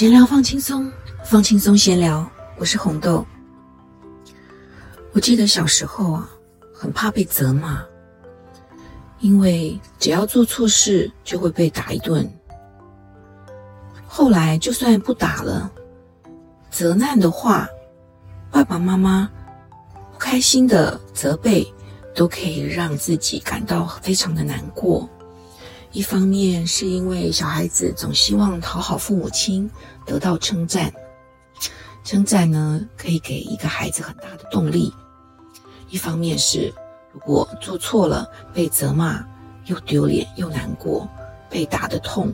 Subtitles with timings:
[0.00, 0.90] 闲聊放轻松，
[1.26, 2.26] 放轻松闲聊。
[2.56, 3.22] 我是红豆。
[5.12, 6.30] 我记得小时候啊，
[6.74, 7.84] 很怕被责骂，
[9.18, 12.26] 因为只要做错事就会被打一顿。
[14.06, 15.70] 后来就算不打了，
[16.70, 17.68] 责难的话，
[18.50, 19.30] 爸爸妈妈
[20.10, 21.70] 不开心的责备，
[22.14, 25.06] 都可以让自己感到非常的难过。
[25.92, 29.68] 一方面是因为小孩子总希望讨好父母亲，
[30.06, 30.92] 得到称赞，
[32.04, 34.92] 称赞呢可以给一个孩子很大的动力；
[35.88, 36.72] 一方面是
[37.12, 39.24] 如果做错了被责骂，
[39.66, 41.08] 又丢脸又难过，
[41.48, 42.32] 被打的痛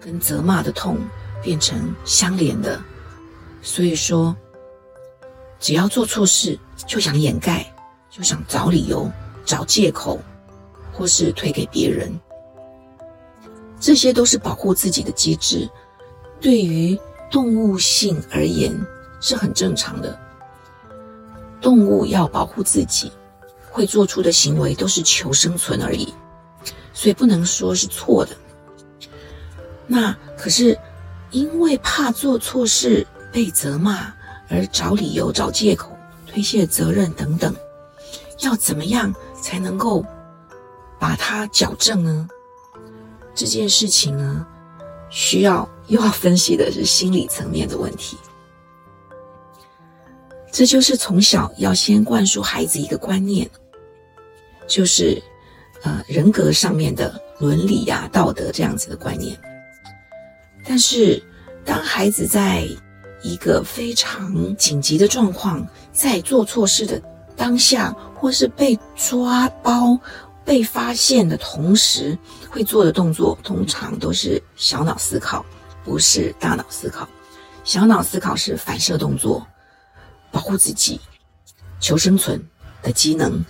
[0.00, 0.96] 跟责骂的痛
[1.42, 2.82] 变成相连的，
[3.60, 4.34] 所以说
[5.60, 7.70] 只要做错事就想掩盖，
[8.08, 9.12] 就想找理由、
[9.44, 10.18] 找借口，
[10.90, 12.18] 或是推给别人。
[13.82, 15.68] 这些都是保护自己的机制，
[16.40, 16.96] 对于
[17.28, 18.72] 动物性而言
[19.20, 20.16] 是很正常的。
[21.60, 23.10] 动物要保护自己，
[23.72, 26.14] 会做出的行为都是求生存而已，
[26.94, 28.36] 所以不能说是错的。
[29.88, 30.78] 那可是
[31.32, 34.14] 因为怕做错事被责骂
[34.48, 35.90] 而找理由、找借口、
[36.24, 37.52] 推卸责任等等，
[38.42, 40.06] 要怎么样才能够
[41.00, 42.28] 把它矫正呢？
[43.34, 44.46] 这件事情呢，
[45.10, 48.16] 需要又要分析的是心理层面的问题。
[50.52, 53.48] 这就是从小要先灌输孩子一个观念，
[54.66, 55.22] 就是
[55.82, 59.34] 呃人格上面的伦理呀、道德这样子的观念。
[60.64, 61.22] 但是
[61.64, 62.68] 当孩子在
[63.22, 67.00] 一个非常紧急的状况，在做错事的
[67.34, 69.98] 当下，或是被抓包。
[70.44, 72.18] 被发现的同时，
[72.50, 75.44] 会做的动作通常都是小脑思考，
[75.84, 77.08] 不是大脑思考。
[77.64, 79.46] 小脑思考是反射动作，
[80.32, 81.00] 保护自己、
[81.78, 82.44] 求生存
[82.82, 83.44] 的机能。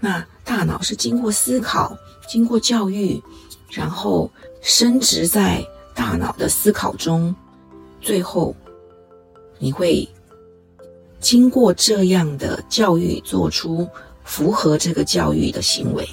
[0.00, 3.22] 那大脑是经过思考、经过教育，
[3.70, 4.30] 然后
[4.62, 5.62] 升值在
[5.94, 7.34] 大脑的思考中，
[8.00, 8.56] 最后
[9.58, 10.08] 你会
[11.20, 13.86] 经过这样的教育，做出
[14.24, 16.08] 符合这个教育的行为。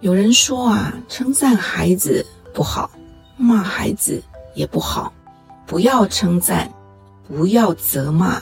[0.00, 2.88] 有人说啊，称赞孩子不好，
[3.36, 4.22] 骂孩子
[4.54, 5.12] 也不好，
[5.66, 6.72] 不要称赞，
[7.26, 8.40] 不要责骂，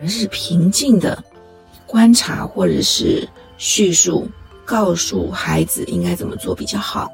[0.00, 1.22] 而是平静的
[1.86, 3.28] 观察或者是
[3.58, 4.26] 叙述，
[4.64, 7.10] 告诉孩子应该怎么做比较好。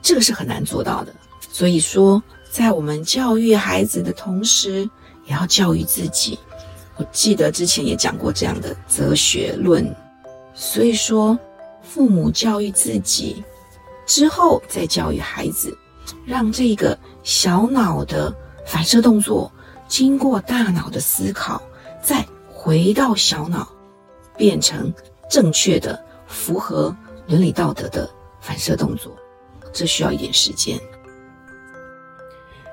[0.00, 1.14] 这个是很难做到的。
[1.50, 4.88] 所以说，在我们教育孩子的同时，
[5.26, 6.38] 也要教育自己。
[6.96, 9.94] 我记得之前也讲过这样的哲学论。
[10.54, 11.38] 所以说。
[11.84, 13.44] 父母教育自己
[14.06, 15.76] 之后，再教育孩子，
[16.26, 18.34] 让这个小脑的
[18.66, 19.50] 反射动作
[19.86, 21.62] 经过大脑的思考，
[22.02, 23.68] 再回到小脑，
[24.36, 24.92] 变成
[25.30, 26.94] 正确的、符合
[27.28, 29.14] 伦理道德的反射动作。
[29.72, 30.78] 这需要一点时间，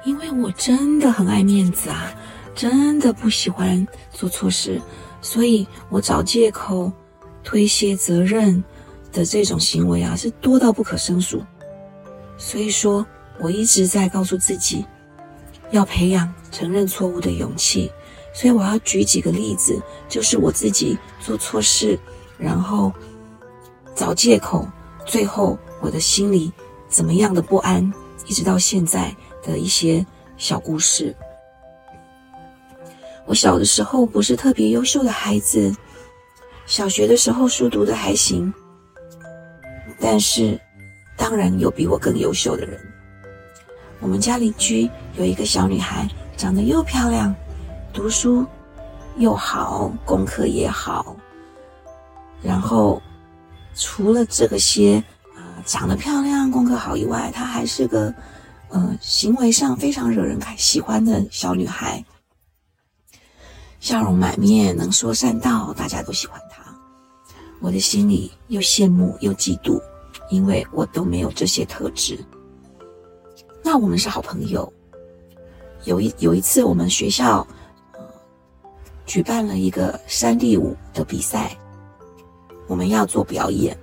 [0.05, 2.13] 因为我真的很爱面子啊，
[2.55, 4.81] 真的不喜欢做错事，
[5.21, 6.91] 所以我找借口
[7.44, 8.63] 推卸责任。
[9.11, 11.44] 的这种行为啊，是多到不可胜数。
[12.38, 13.05] 所以说，
[13.39, 14.85] 我一直在告诉自己，
[15.72, 17.91] 要培养承认错误的勇气。
[18.33, 22.00] 所以我要举几个例子，就是我自己做错事，
[22.38, 22.91] 然后
[23.94, 24.66] 找借口，
[25.05, 26.51] 最后我的心里
[26.88, 27.94] 怎么样的不安，
[28.25, 29.13] 一直到现在
[29.44, 30.05] 的一些
[30.38, 31.13] 小故事。
[33.25, 35.75] 我小的时候不是特别优秀的孩子，
[36.66, 38.51] 小学的时候书读的还行。
[40.01, 40.59] 但是，
[41.16, 42.78] 当然有比我更优秀的人。
[44.00, 47.33] 我们家邻居有一个小女孩，长得又漂亮，
[47.94, 48.44] 读书
[49.18, 51.15] 又好，功课也好。
[52.42, 53.00] 然后，
[53.75, 54.95] 除了这个些
[55.36, 58.12] 啊长得漂亮、功课好以外，她还是个
[58.69, 62.03] 呃行为上非常惹人喜欢的小女孩，
[63.80, 66.63] 笑容满面，能说善道，大家都喜欢她。
[67.59, 69.80] 我的心里又羡慕又嫉妒。
[70.31, 72.18] 因为我都没有这些特质，
[73.62, 74.72] 那我们是好朋友。
[75.83, 77.45] 有一有一次，我们学校
[77.92, 78.00] 呃
[79.06, 81.57] 举办了一个山地舞的比赛，
[82.66, 83.78] 我们要做表演，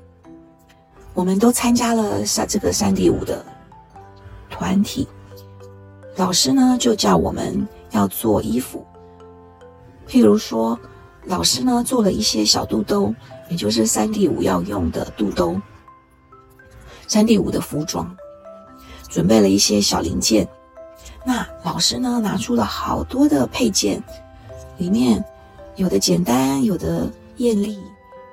[1.12, 3.44] 我们都参加了山这个山地舞的
[4.48, 5.06] 团体。
[6.16, 8.86] 老师呢就叫我们要做衣服，
[10.08, 10.78] 譬如说，
[11.24, 13.14] 老师呢做了一些小肚兜，
[13.50, 15.60] 也就是山地舞要用的肚兜。
[17.08, 18.14] 三 D 舞的服装，
[19.08, 20.46] 准备了一些小零件。
[21.24, 24.02] 那老师呢，拿出了好多的配件，
[24.76, 25.24] 里面
[25.76, 27.82] 有的简单，有的艳丽。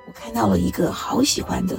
[0.06, 1.76] 我看到了一个好喜欢的，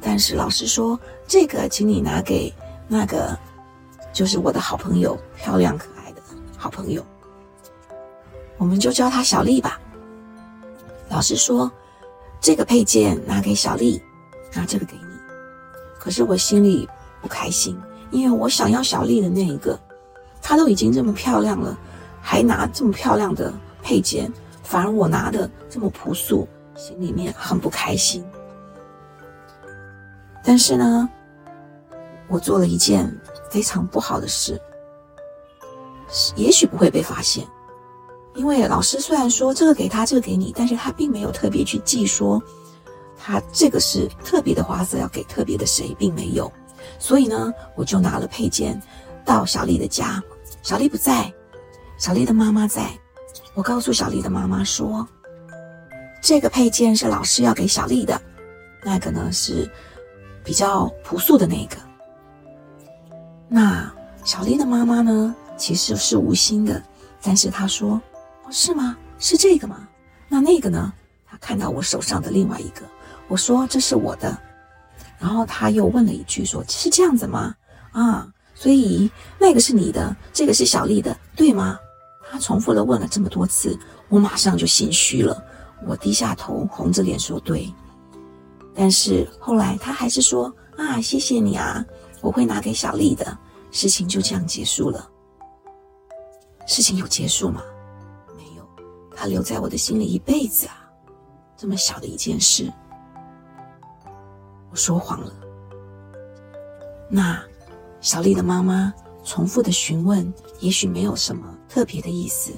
[0.00, 2.54] 但是老师说这个，请你拿给
[2.86, 3.36] 那个，
[4.12, 6.22] 就是我的好朋友，漂亮可爱的
[6.56, 7.04] 好朋友，
[8.56, 9.80] 我们就叫她小丽吧。
[11.08, 11.70] 老师说
[12.40, 14.00] 这个配件拿给小丽，
[14.54, 15.07] 拿这个给你。
[16.08, 16.88] 可是我心里
[17.20, 17.78] 不开心，
[18.10, 19.78] 因为我想要小丽的那一个，
[20.40, 21.78] 她都已经这么漂亮了，
[22.22, 23.52] 还拿这么漂亮的
[23.82, 24.32] 配件，
[24.62, 26.48] 反而我拿的这么朴素。
[26.74, 28.24] 心里面很不开心，
[30.42, 31.06] 但是呢，
[32.26, 33.14] 我做了一件
[33.50, 34.58] 非常不好的事，
[36.36, 37.46] 也许不会被发现，
[38.34, 42.42] 因为老师虽然说这个给他，这个给你，但是他并没有特别去记说，
[43.18, 46.50] 他这个是特别的花色要给特别的谁，并没有，
[46.98, 48.80] 所以呢，我就拿了配件
[49.24, 50.22] 到小丽的家，
[50.62, 51.32] 小丽不在，
[51.98, 52.90] 小丽的妈妈在，
[53.54, 55.06] 我告诉小丽的妈妈说。
[56.20, 58.20] 这个配件是老师要给小丽的，
[58.82, 59.70] 那个呢是
[60.42, 61.76] 比较朴素的那个。
[63.48, 63.90] 那
[64.24, 66.82] 小丽的妈妈呢，其实是无心的，
[67.22, 68.00] 但是她说
[68.44, 68.96] ：“哦，是吗？
[69.20, 69.88] 是这个吗？
[70.28, 70.92] 那那个呢？”
[71.24, 72.82] 她看到我手上的另外一个，
[73.28, 74.36] 我说：“这是我的。”
[75.18, 77.54] 然后他又问了一句：“说是这样子吗？
[77.92, 81.78] 啊，所以那个是你的，这个是小丽的，对吗？”
[82.30, 83.78] 他重复了问了这么多次，
[84.08, 85.42] 我马上就心虚了。
[85.86, 87.72] 我低下头，红着脸说：“对。”
[88.74, 91.84] 但是后来他还是说：“啊，谢谢你啊，
[92.20, 93.38] 我会拿给小丽的。”
[93.70, 95.08] 事情就这样结束了。
[96.66, 97.62] 事情有结束吗？
[98.36, 98.66] 没有，
[99.14, 100.88] 他留在我的心里一辈子啊。
[101.56, 102.72] 这么小的一件事，
[104.78, 105.32] 说谎了。
[107.10, 107.42] 那
[108.00, 108.94] 小丽的妈妈
[109.24, 112.52] 重复的询问，也许没有什么特别的意思，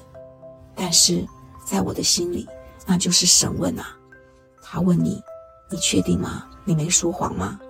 [0.76, 1.26] 但是
[1.64, 2.46] 在我的心里。
[2.86, 3.96] 那就是审问啊，
[4.62, 5.22] 他问你，
[5.70, 6.44] 你确定吗？
[6.64, 7.60] 你没说谎吗？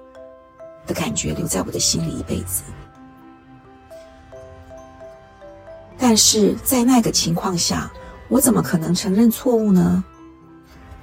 [0.86, 2.62] 的感觉留在我的心里一辈子。
[5.98, 7.92] 但是在那个情况下，
[8.30, 10.02] 我怎么可能承认错误呢？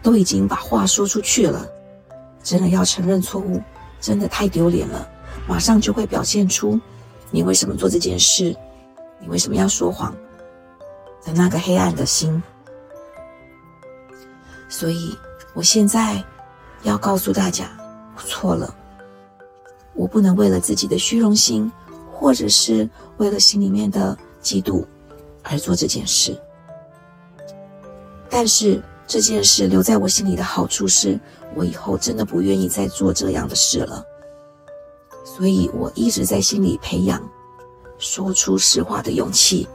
[0.01, 1.67] 都已经把话说出去了，
[2.43, 3.61] 真的要承认错误，
[3.99, 5.07] 真的太丢脸了。
[5.47, 6.79] 马上就会表现出
[7.31, 8.55] 你为什么做这件事，
[9.19, 10.15] 你为什么要说谎
[11.23, 12.41] 的那个黑暗的心。
[14.69, 15.17] 所以，
[15.53, 16.23] 我现在
[16.83, 17.69] 要告诉大家，
[18.15, 18.73] 我错了。
[19.93, 21.71] 我不能为了自己的虚荣心，
[22.13, 22.87] 或者是
[23.17, 24.85] 为了心里面的嫉妒
[25.43, 26.39] 而做这件事。
[28.29, 31.17] 但是这件事留在我心里的好处是，
[31.55, 34.03] 我以后真的不愿意再做这样的事了。
[35.23, 37.21] 所以我一直在心里培养
[37.97, 39.67] 说出实话的勇气。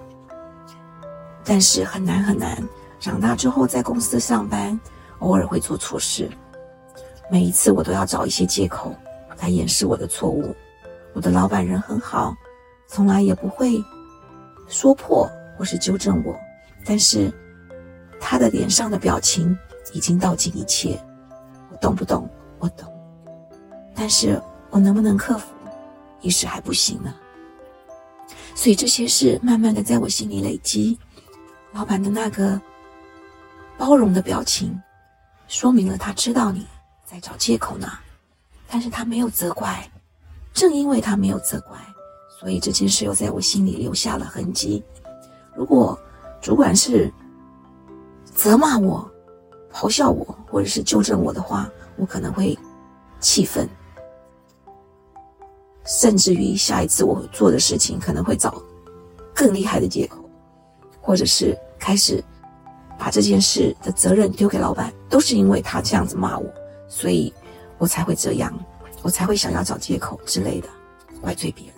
[1.44, 2.62] 但是很难很难。
[3.00, 4.78] 长大之后，在公司上班，
[5.18, 6.30] 偶尔会做错事。
[7.30, 8.94] 每一次，我都要找一些借口
[9.40, 10.54] 来掩饰我的错误。
[11.14, 12.32] 我的老板人很好，
[12.86, 13.82] 从来也不会
[14.68, 16.38] 说破或是纠正我。
[16.84, 17.32] 但是，
[18.22, 19.54] 他的脸上的表情
[19.92, 20.98] 已经道尽一切。
[21.70, 22.30] 我懂不懂？
[22.58, 22.90] 我懂。
[23.94, 25.46] 但是我能不能克服？
[26.20, 27.12] 一时还不行呢。
[28.54, 30.96] 所以这些事慢慢的在我心里累积。
[31.72, 32.58] 老板的那个。
[33.78, 34.80] 包容的表情，
[35.48, 36.64] 说明了他知道你
[37.04, 37.88] 在找借口呢，
[38.68, 39.90] 但是他没有责怪。
[40.52, 41.76] 正因为他没有责怪，
[42.38, 44.84] 所以这件事又在我心里留下了痕迹。
[45.56, 45.98] 如果
[46.40, 47.12] 主管是
[48.34, 49.10] 责骂我、
[49.72, 52.58] 咆哮我，或者是纠正我的话，我可能会
[53.20, 53.68] 气愤，
[55.84, 58.62] 甚至于下一次我做的事情可能会找
[59.34, 60.18] 更厉害的借口，
[61.00, 62.22] 或者是开始。
[62.98, 66.48] 把这件事的责任丢给老板，都是因为他这样子骂我，
[66.86, 67.34] 所以
[67.76, 68.56] 我才会这样，
[69.02, 70.68] 我才会想要找借口之类的，
[71.20, 71.74] 怪罪别人。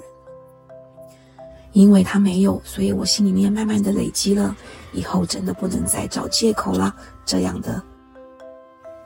[1.75, 4.57] 因为他没有，所以我心里面慢慢的累积了，
[4.93, 6.95] 以后真的不能再找借口了
[7.27, 7.83] 这样的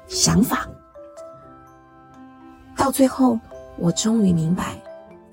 [0.07, 0.69] 想法。
[2.77, 3.41] 到最后，
[3.77, 4.81] 我终于明白，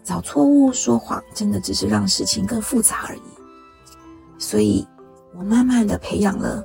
[0.04, 3.22] 找错误、说谎，真的只是让事情更复杂而已。
[4.40, 4.88] 所以
[5.38, 6.64] 我慢慢的培养了。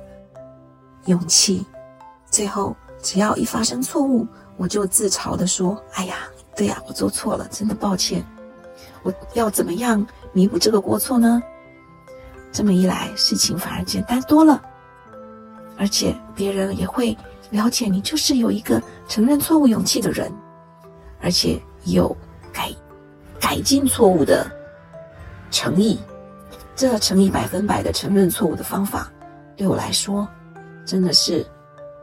[1.05, 1.65] 勇气，
[2.29, 6.15] 最后只要一发生错误，我就自嘲的说：“哎呀，
[6.55, 8.23] 对呀，我做错了，真的抱歉。
[9.01, 11.41] 我要怎么样弥补这个过错呢？”
[12.51, 14.61] 这么一来，事情反而简单多了，
[15.77, 17.17] 而且别人也会
[17.49, 20.29] 了解你就是有一个承认错误勇气的人，
[21.21, 22.13] 而且有
[22.51, 22.69] 改
[23.39, 24.45] 改进错误的
[25.49, 25.97] 诚意，
[26.75, 29.09] 这乘以百分百的承认错误的方法，
[29.55, 30.27] 对我来说，
[30.85, 31.45] 真的是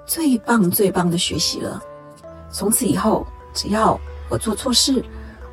[0.07, 1.79] 最棒最棒的学习了。
[2.51, 5.05] 从此以后，只要我做错事，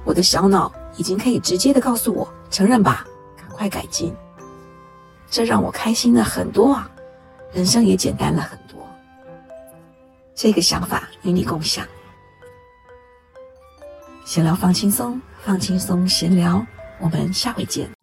[0.05, 4.15] 我的小脑已经可以直接的告诉我承认吧，赶快改进。
[5.29, 6.89] 这让我开心了很多啊，
[7.51, 8.87] 人生也简单了很多。
[10.33, 11.85] 这个想法与你共享。
[14.25, 16.65] 闲聊放轻松，放轻松，闲聊，
[17.01, 17.94] 我们下回见。